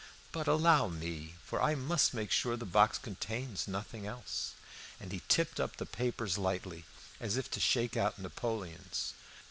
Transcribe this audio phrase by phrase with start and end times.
[0.31, 4.53] "But allow me, for I must make sure the box contains nothing else."
[4.99, 6.85] And he tipped up the papers lightly,
[7.19, 9.13] as if to shake out napoleons.